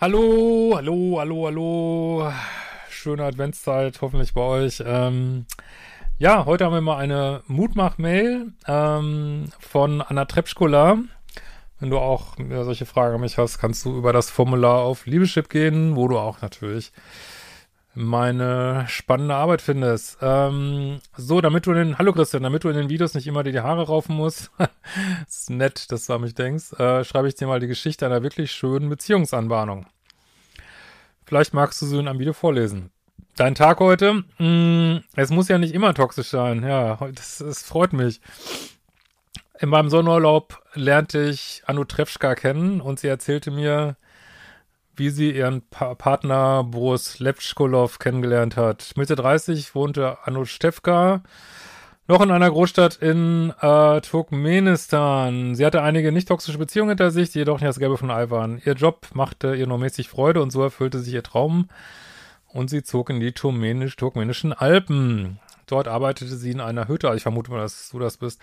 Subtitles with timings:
[0.00, 2.32] Hallo, hallo, hallo, hallo.
[2.88, 4.80] Schöne Adventszeit, hoffentlich bei euch.
[4.86, 5.44] Ähm,
[6.20, 10.98] ja, heute haben wir mal eine Mutmach-Mail ähm, von Anna Trepschkola.
[11.80, 15.48] Wenn du auch solche Fragen an mich hast, kannst du über das Formular auf Liebeschip
[15.48, 16.92] gehen, wo du auch natürlich
[17.94, 20.18] meine spannende Arbeit findest.
[20.22, 23.42] Ähm, so, damit du in den, hallo Christian, damit du in den Videos nicht immer
[23.42, 24.50] dir die Haare raufen musst,
[25.28, 28.22] ist nett, dass du an mich denkst, äh, schreibe ich dir mal die Geschichte einer
[28.22, 29.86] wirklich schönen Beziehungsanbahnung.
[31.24, 32.90] Vielleicht magst du sie in einem Video vorlesen.
[33.36, 37.62] Dein Tag heute, mh, mm, es muss ja nicht immer toxisch sein, ja, das, das
[37.62, 38.20] freut mich.
[39.60, 43.96] In meinem Sonnenurlaub lernte ich Anu Trefschka kennen und sie erzählte mir,
[44.98, 48.92] wie sie ihren pa Partner Boris Lepschkolov kennengelernt hat.
[48.96, 51.22] Mitte 30 wohnte Anu Stefka
[52.08, 55.54] noch in einer Großstadt in äh, Turkmenistan.
[55.54, 58.30] Sie hatte einige nicht toxische Beziehungen hinter sich, die jedoch nicht das Gelbe von Ei
[58.30, 58.62] waren.
[58.64, 61.68] Ihr Job machte ihr nur mäßig Freude und so erfüllte sich ihr Traum
[62.48, 65.38] und sie zog in die turkmenisch turkmenischen Alpen.
[65.66, 68.40] Dort arbeitete sie in einer Hütte, also ich vermute mal, dass du das bist,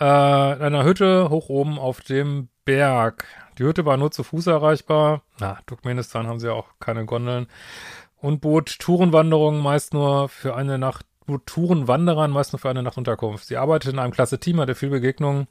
[0.00, 3.24] äh, in einer Hütte hoch oben auf dem Berg.
[3.56, 5.22] Die Hütte war nur zu Fuß erreichbar.
[5.40, 7.46] Na, Turkmenistan haben sie ja auch keine Gondeln.
[8.18, 12.98] Und bot Tourenwanderungen meist nur für eine Nacht, bot Tourenwanderern meist nur für eine Nacht
[12.98, 13.46] Unterkunft.
[13.46, 15.46] Sie arbeitete in einem klasse Team, hatte viel Begegnungen.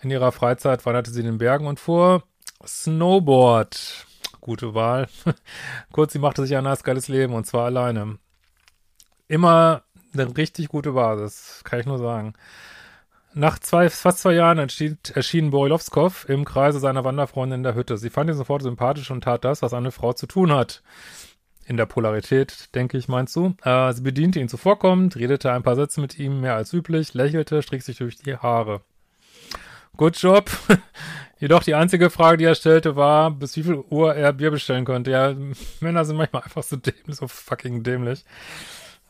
[0.00, 2.22] In ihrer Freizeit wanderte sie in den Bergen und fuhr
[2.66, 4.06] Snowboard.
[4.40, 5.08] Gute Wahl.
[5.92, 8.16] Kurz, sie machte sich ein nice geiles Leben und zwar alleine.
[9.28, 9.82] Immer
[10.14, 12.32] eine richtig gute Basis, kann ich nur sagen.
[13.38, 17.98] Nach zwei, fast zwei Jahren entschied, erschien Borilowskow im Kreise seiner Wanderfreundin in der Hütte.
[17.98, 20.82] Sie fand ihn sofort sympathisch und tat das, was eine Frau zu tun hat.
[21.66, 23.54] In der Polarität, denke ich, meinst du?
[23.62, 27.60] Äh, sie bediente ihn zuvorkommend, redete ein paar Sätze mit ihm, mehr als üblich, lächelte,
[27.60, 28.80] strich sich durch die Haare.
[29.98, 30.50] Good job.
[31.38, 34.86] Jedoch die einzige Frage, die er stellte, war, bis wie viel Uhr er Bier bestellen
[34.86, 35.10] könnte.
[35.10, 35.34] Ja,
[35.80, 38.24] Männer sind manchmal einfach so dämlich, so fucking dämlich.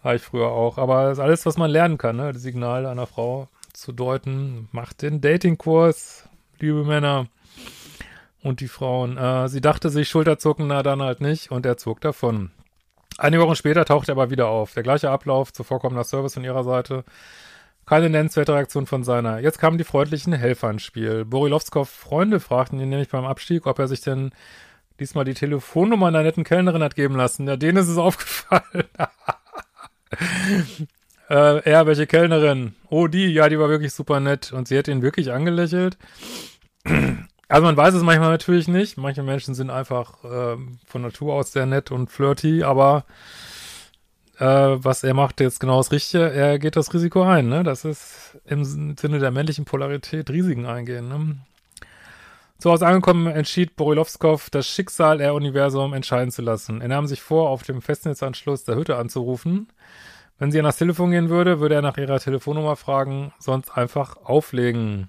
[0.02, 0.78] War ich früher auch.
[0.78, 2.32] Aber das ist alles, was man lernen kann, ne?
[2.32, 4.68] Das Signal einer Frau zu deuten.
[4.72, 6.28] Macht den Datingkurs,
[6.58, 7.28] liebe Männer
[8.42, 9.16] und die Frauen.
[9.16, 12.50] Äh, sie dachte sich, Schulterzucken, na dann halt nicht, und er zog davon.
[13.18, 14.74] Einige Wochen später tauchte er aber wieder auf.
[14.74, 17.04] Der gleiche Ablauf, zuvorkommender Service von ihrer Seite.
[17.86, 19.38] Keine nennenswerte Reaktion von seiner.
[19.38, 21.24] Jetzt kamen die freundlichen Helfer ins Spiel.
[21.24, 24.32] Borilovskov Freunde fragten ihn nämlich beim Abstieg, ob er sich denn
[24.98, 27.46] diesmal die Telefonnummer einer netten Kellnerin hat geben lassen.
[27.46, 28.84] Ja, denen ist es aufgefallen.
[31.28, 32.74] Äh, er, welche Kellnerin?
[32.88, 34.52] Oh, die, ja, die war wirklich super nett.
[34.52, 35.96] Und sie hat ihn wirklich angelächelt.
[37.48, 38.96] Also man weiß es manchmal natürlich nicht.
[38.96, 43.04] Manche Menschen sind einfach äh, von Natur aus sehr nett und flirty, aber
[44.38, 47.62] äh, was er macht jetzt genau das Richtige, er geht das Risiko ein, ne?
[47.62, 51.36] Das ist im Sinne der männlichen Polarität Risiken eingehen, ne?
[52.58, 56.80] Zu Hause angekommen entschied Borilovskov, das Schicksal der Universum entscheiden zu lassen.
[56.80, 59.68] Er nahm sich vor, auf dem Festnetzanschluss der Hütte anzurufen.
[60.38, 64.16] Wenn sie an das Telefon gehen würde, würde er nach ihrer Telefonnummer fragen, sonst einfach
[64.18, 65.08] auflegen.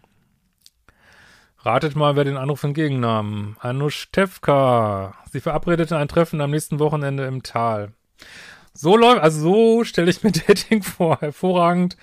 [1.59, 3.57] Ratet mal, wer den Anruf entgegennahm.
[3.59, 5.15] Anushevka.
[5.31, 7.91] Sie verabredete ein Treffen am nächsten Wochenende im Tal.
[8.73, 11.19] So läuft, also so stelle ich mir Dating vor.
[11.19, 11.97] Hervorragend.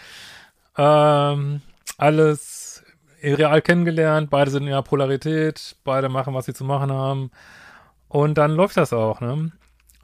[0.76, 1.62] Ähm,
[1.96, 2.84] alles
[3.22, 4.28] real kennengelernt.
[4.28, 5.76] Beide sind in ihrer Polarität.
[5.84, 7.30] Beide machen, was sie zu machen haben.
[8.08, 9.52] Und dann läuft das auch, ne?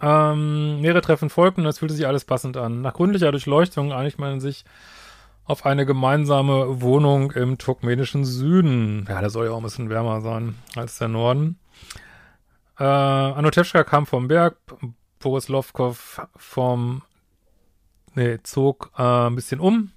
[0.02, 2.80] Ähm, mehrere Treffen folgten und es fühlte sich alles passend an.
[2.80, 4.64] Nach gründlicher Durchleuchtung einigt man sich
[5.44, 9.04] auf eine gemeinsame Wohnung im turkmenischen Süden.
[9.08, 11.58] Ja, der soll ja auch ein bisschen wärmer sein als der Norden.
[12.78, 14.56] Äh, Anotevska kam vom Berg,
[15.18, 17.02] Boris Lovkov vom,
[18.14, 19.92] nee, zog äh, ein bisschen um.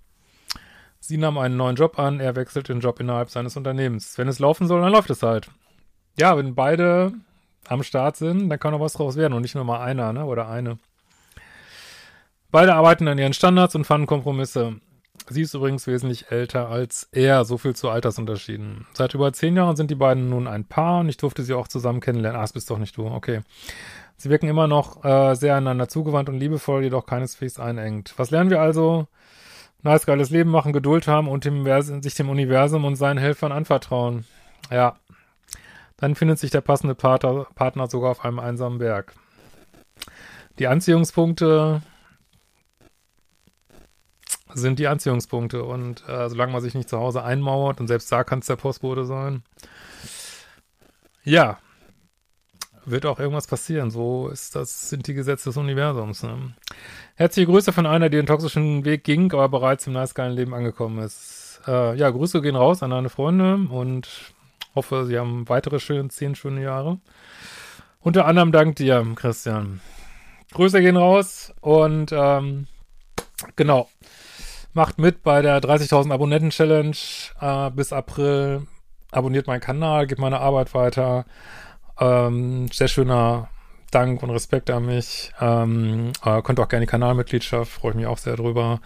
[1.00, 4.18] Sie nahm einen neuen Job an, er wechselt den Job innerhalb seines Unternehmens.
[4.18, 5.50] Wenn es laufen soll, dann läuft es halt.
[6.18, 7.13] Ja, wenn beide
[7.68, 10.25] am Start sind, dann kann auch was draus werden und nicht nur mal einer, ne,
[10.25, 10.78] oder eine.
[12.51, 14.75] Beide arbeiten an ihren Standards und fanden Kompromisse.
[15.29, 18.85] Sie ist übrigens wesentlich älter als er, so viel zu Altersunterschieden.
[18.94, 21.68] Seit über zehn Jahren sind die beiden nun ein Paar und ich durfte sie auch
[21.68, 22.38] zusammen kennenlernen.
[22.38, 23.42] Ah, das bist doch nicht du, okay.
[24.18, 28.13] Sie wirken immer noch äh, sehr einander zugewandt und liebevoll, jedoch keineswegs einengt.
[28.18, 29.07] Was lernen wir also?
[29.81, 34.25] Nice, geiles Leben machen, Geduld haben und dem, sich dem Universum und seinen Helfern anvertrauen.
[34.71, 34.95] Ja,
[36.03, 39.13] dann findet sich der passende Partner, Partner sogar auf einem einsamen Berg.
[40.59, 41.81] Die Anziehungspunkte
[44.53, 48.25] sind die Anziehungspunkte und äh, solange man sich nicht zu Hause einmauert und selbst da
[48.25, 49.44] kann es der Postbote sein,
[51.23, 51.57] ja,
[52.83, 53.89] wird auch irgendwas passieren.
[53.89, 56.21] So ist das, sind die Gesetze des Universums.
[56.23, 56.53] Ne?
[57.15, 60.53] Herzliche Grüße von einer, die den toxischen Weg ging, aber bereits im nice geilen Leben
[60.53, 61.61] angekommen ist.
[61.65, 64.32] Äh, ja, Grüße gehen raus an deine Freunde und
[64.75, 67.00] Hoffe, Sie haben weitere schöne, zehn schöne Jahre.
[68.00, 69.81] Unter anderem dank dir, Christian.
[70.54, 72.68] Grüße gehen raus und ähm,
[73.56, 73.90] genau.
[74.74, 76.98] Macht mit bei der 30.000 Abonnenten-Challenge
[77.40, 78.68] äh, bis April.
[79.12, 81.25] Abonniert meinen Kanal, gebt meine Arbeit weiter.
[82.00, 83.50] Ähm, sehr schöner
[83.92, 85.31] Dank und Respekt an mich.
[85.40, 88.81] Ähm, äh, könnt auch gerne die Kanalmitgliedschaft, freue ich mich auch sehr drüber,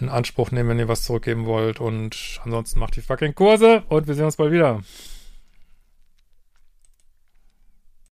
[0.00, 1.80] in Anspruch nehmen, wenn ihr was zurückgeben wollt.
[1.80, 4.82] Und ansonsten macht die fucking Kurse und wir sehen uns bald wieder.